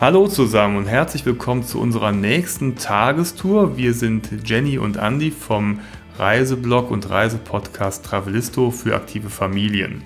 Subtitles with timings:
[0.00, 3.76] Hallo zusammen und herzlich willkommen zu unserer nächsten Tagestour.
[3.76, 5.80] Wir sind Jenny und Andy vom
[6.16, 10.02] Reiseblog und Reisepodcast Travelisto für aktive Familien.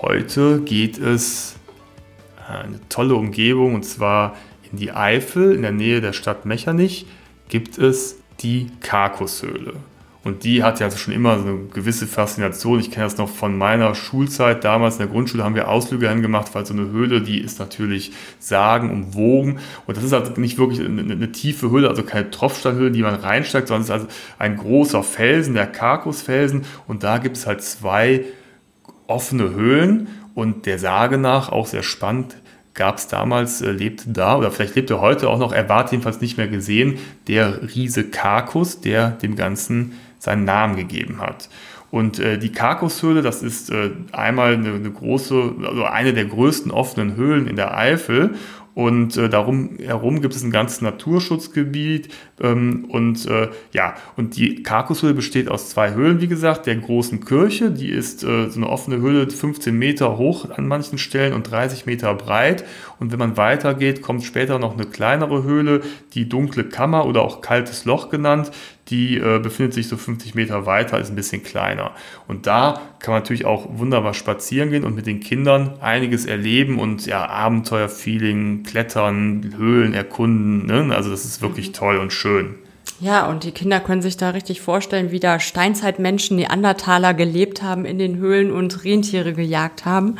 [0.00, 1.56] Heute geht es
[2.38, 4.34] äh, eine tolle Umgebung und zwar
[4.72, 7.04] in die Eifel, in der Nähe der Stadt Mechernich,
[7.50, 9.74] gibt es die Karkushöhle.
[10.24, 12.80] Und die hat ja also schon immer so eine gewisse Faszination.
[12.80, 14.64] Ich kenne das noch von meiner Schulzeit.
[14.64, 18.12] Damals in der Grundschule haben wir Ausflüge hingemacht, weil so eine Höhle, die ist natürlich
[18.40, 19.60] sagenumwogen.
[19.86, 23.14] Und das ist also nicht wirklich eine, eine tiefe Höhle, also keine Tropfsteinhöhle, die man
[23.14, 24.06] reinsteigt, sondern es ist also
[24.38, 26.64] ein großer Felsen, der Karkusfelsen.
[26.88, 28.24] Und da gibt es halt zwei
[29.06, 30.08] offene Höhlen.
[30.34, 32.36] Und der Sage nach, auch sehr spannend,
[32.74, 35.90] gab es damals, äh, lebte da, oder vielleicht lebt er heute auch noch, er war
[35.90, 41.48] jedenfalls nicht mehr gesehen, der Riese Karkus, der dem Ganzen seinen Namen gegeben hat.
[41.90, 46.70] Und äh, die Karkushöhle, das ist äh, einmal eine, eine, große, also eine der größten
[46.70, 48.34] offenen Höhlen in der Eifel
[48.78, 52.14] und äh, darum herum gibt es ein ganzes Naturschutzgebiet.
[52.40, 56.66] Ähm, und äh, ja, und die Karkushöhle besteht aus zwei Höhlen, wie gesagt.
[56.66, 60.96] Der großen Kirche, die ist äh, so eine offene Höhle, 15 Meter hoch an manchen
[60.96, 62.64] Stellen und 30 Meter breit.
[63.00, 65.80] Und wenn man weitergeht, kommt später noch eine kleinere Höhle,
[66.14, 68.52] die dunkle Kammer oder auch kaltes Loch genannt
[68.90, 71.92] die äh, befindet sich so 50 Meter weiter, ist ein bisschen kleiner.
[72.26, 76.78] Und da kann man natürlich auch wunderbar spazieren gehen und mit den Kindern einiges erleben
[76.78, 80.66] und ja, Abenteuerfeeling, Klettern, Höhlen erkunden.
[80.66, 80.94] Ne?
[80.94, 81.72] Also das ist wirklich mhm.
[81.74, 82.54] toll und schön.
[83.00, 87.84] Ja, und die Kinder können sich da richtig vorstellen, wie da Steinzeitmenschen, Neandertaler gelebt haben
[87.84, 90.16] in den Höhlen und Rentiere gejagt haben.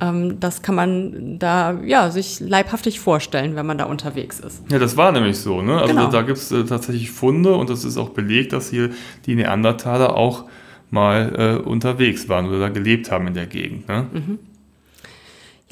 [0.00, 4.62] Ähm, das kann man da ja sich leibhaftig vorstellen, wenn man da unterwegs ist.
[4.70, 5.60] Ja, das war nämlich so.
[5.60, 5.74] Ne?
[5.74, 6.06] Also genau.
[6.06, 8.90] da, da gibt es äh, tatsächlich Funde und das ist auch belegt, dass hier
[9.26, 10.44] die Neandertaler auch
[10.90, 13.88] mal äh, unterwegs waren oder da gelebt haben in der Gegend.
[13.88, 14.06] Ne?
[14.12, 14.38] Mhm.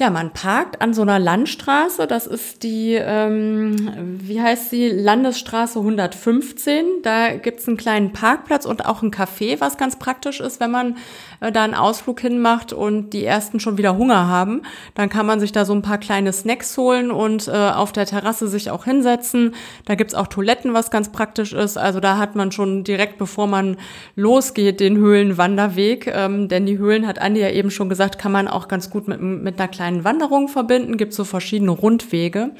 [0.01, 2.07] Ja, man parkt an so einer Landstraße.
[2.07, 7.03] Das ist die, ähm, wie heißt sie, Landesstraße 115.
[7.03, 10.97] Da gibt's einen kleinen Parkplatz und auch ein Café, was ganz praktisch ist, wenn man
[11.39, 14.63] äh, da einen Ausflug hinmacht und die ersten schon wieder Hunger haben.
[14.95, 18.07] Dann kann man sich da so ein paar kleine Snacks holen und äh, auf der
[18.07, 19.53] Terrasse sich auch hinsetzen.
[19.85, 21.77] Da gibt's auch Toiletten, was ganz praktisch ist.
[21.77, 23.77] Also da hat man schon direkt, bevor man
[24.15, 26.07] losgeht, den Höhlenwanderweg.
[26.07, 29.07] Ähm, denn die Höhlen, hat Andi ja eben schon gesagt, kann man auch ganz gut
[29.07, 32.51] mit, mit einer kleinen kleinen Wanderungen verbinden, gibt so verschiedene Rundwege,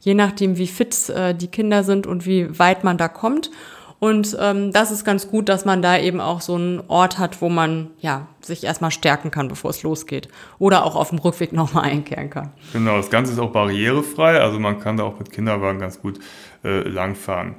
[0.00, 3.50] je nachdem, wie fit äh, die Kinder sind und wie weit man da kommt.
[3.98, 7.42] Und ähm, das ist ganz gut, dass man da eben auch so einen Ort hat,
[7.42, 10.28] wo man ja sich erstmal stärken kann, bevor es losgeht.
[10.58, 12.50] Oder auch auf dem Rückweg nochmal einkehren kann.
[12.72, 16.18] Genau, das Ganze ist auch barrierefrei, also man kann da auch mit Kinderwagen ganz gut
[16.64, 17.56] äh, langfahren.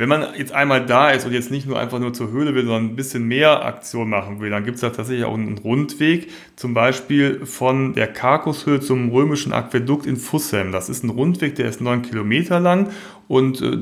[0.00, 2.64] Wenn man jetzt einmal da ist und jetzt nicht nur einfach nur zur Höhle will,
[2.64, 6.30] sondern ein bisschen mehr Aktion machen will, dann gibt es da tatsächlich auch einen Rundweg,
[6.56, 10.72] zum Beispiel von der Karkushöhe zum römischen Aquädukt in Fussem.
[10.72, 12.88] Das ist ein Rundweg, der ist neun Kilometer lang
[13.28, 13.76] und äh,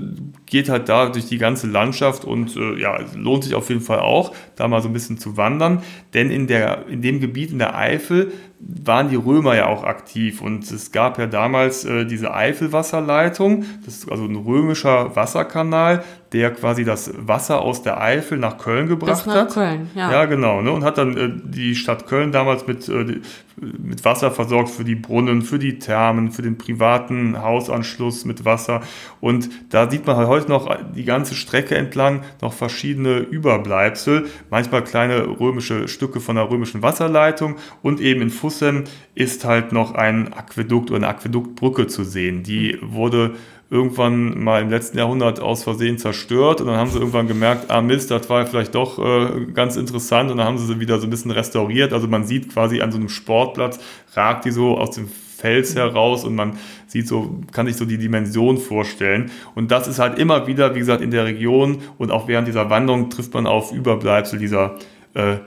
[0.46, 4.00] geht halt da durch die ganze Landschaft und äh, ja, lohnt sich auf jeden Fall
[4.00, 5.84] auch, da mal so ein bisschen zu wandern,
[6.14, 10.40] denn in, der, in dem Gebiet in der Eifel waren die Römer ja auch aktiv.
[10.40, 16.50] Und es gab ja damals äh, diese Eifelwasserleitung, das ist also ein römischer Wasserkanal, der
[16.50, 19.54] quasi das Wasser aus der Eifel nach Köln gebracht Bis nach hat.
[19.54, 20.10] Köln, ja.
[20.12, 23.20] Ja, genau, ne, und hat dann äh, die Stadt Köln damals mit, äh,
[23.56, 28.82] mit Wasser versorgt für die Brunnen, für die Thermen, für den privaten Hausanschluss mit Wasser
[29.20, 34.84] und da sieht man halt heute noch die ganze Strecke entlang noch verschiedene Überbleibsel, manchmal
[34.84, 38.84] kleine römische Stücke von der römischen Wasserleitung und eben in Fussen
[39.14, 42.42] ist halt noch ein Aquädukt oder eine Aquäduktbrücke zu sehen.
[42.42, 43.34] Die wurde
[43.70, 47.82] irgendwann mal im letzten Jahrhundert aus Versehen zerstört und dann haben sie irgendwann gemerkt, ah
[47.82, 51.06] Mist, das war vielleicht doch äh, ganz interessant und dann haben sie sie wieder so
[51.06, 51.92] ein bisschen restauriert.
[51.92, 53.78] Also man sieht quasi an so einem Sportplatz,
[54.14, 57.98] ragt die so aus dem Fels heraus und man sieht so, kann sich so die
[57.98, 59.30] Dimension vorstellen.
[59.54, 62.70] Und das ist halt immer wieder, wie gesagt, in der Region und auch während dieser
[62.70, 64.76] Wanderung trifft man auf Überbleibsel dieser
[65.18, 65.38] äh,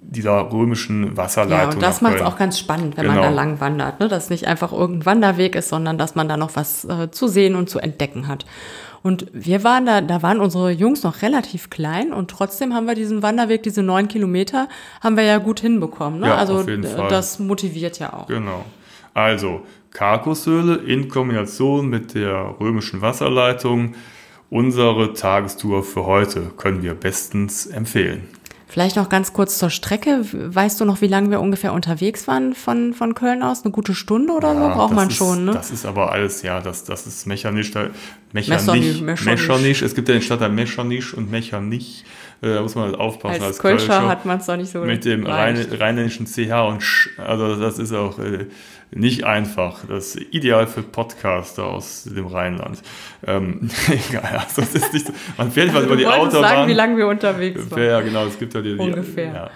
[0.00, 1.70] dieser römischen Wasserleitung.
[1.70, 3.16] Ja, und das macht es auch ganz spannend, wenn genau.
[3.16, 4.00] man da lang wandert.
[4.00, 4.08] Ne?
[4.08, 7.26] Dass es nicht einfach irgendein Wanderweg ist, sondern dass man da noch was äh, zu
[7.26, 8.46] sehen und zu entdecken hat.
[9.02, 12.94] Und wir waren da, da waren unsere Jungs noch relativ klein und trotzdem haben wir
[12.94, 14.68] diesen Wanderweg, diese neun Kilometer,
[15.00, 16.20] haben wir ja gut hinbekommen.
[16.20, 16.28] Ne?
[16.28, 17.08] Ja, also Fall.
[17.08, 18.26] das motiviert ja auch.
[18.26, 18.64] Genau.
[19.14, 23.94] Also Karkushöhle in Kombination mit der römischen Wasserleitung.
[24.50, 28.28] Unsere Tagestour für heute können wir bestens empfehlen.
[28.68, 30.20] Vielleicht noch ganz kurz zur Strecke.
[30.32, 33.62] Weißt du noch, wie lange wir ungefähr unterwegs waren von, von Köln aus?
[33.62, 35.52] Eine gute Stunde oder ja, so braucht man ist, schon, ne?
[35.52, 37.70] Das ist aber alles, ja, das, das ist mechanisch.
[37.70, 37.90] Da,
[38.36, 39.82] mechanisch, mechanisch.
[39.82, 42.04] Es gibt ja den Stadtteil Mechanisch und Mechanisch.
[42.42, 43.34] Äh, da muss man halt aufpassen.
[43.34, 46.68] Als, als Kölscher, Kölscher hat man es doch nicht so Mit dem Rhein, rheinländischen CH
[46.68, 47.10] und Sch.
[47.18, 48.46] Also das ist auch äh,
[48.90, 49.84] nicht einfach.
[49.88, 52.82] Das ist ideal für Podcaster aus dem Rheinland.
[53.26, 53.70] Ähm,
[54.10, 55.12] egal, also das ist nicht so.
[55.38, 56.42] Man fährt also über die Autobahn.
[56.42, 57.82] sagen, wie lange wir unterwegs waren.
[57.82, 58.26] Ja, genau.
[58.26, 59.32] Es gibt ja die, Ungefähr.
[59.32, 59.50] Ja,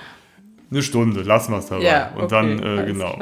[0.71, 1.85] eine Stunde, lassen wir es dabei.
[1.85, 3.19] Ja, okay, und dann, äh, genau.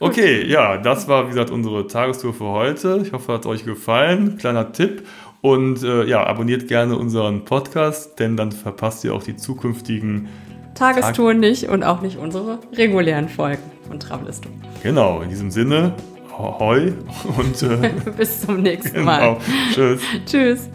[0.00, 3.00] Okay, ja, das war, wie gesagt, unsere Tagestour für heute.
[3.02, 4.38] Ich hoffe, hat euch gefallen.
[4.38, 5.02] Kleiner Tipp.
[5.40, 10.28] Und äh, ja, abonniert gerne unseren Podcast, denn dann verpasst ihr auch die zukünftigen
[10.74, 14.48] Tagestouren Tag nicht und auch nicht unsere regulären Folgen von Travelisto.
[14.82, 15.94] Genau, in diesem Sinne,
[16.36, 16.92] hoi
[17.36, 19.18] und äh, bis zum nächsten Mal.
[19.36, 19.40] Genau.
[19.74, 20.00] Tschüss.
[20.26, 20.70] Tschüss.